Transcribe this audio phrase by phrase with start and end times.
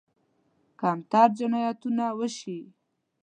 [0.81, 2.59] کمتر جنایتونه وشي.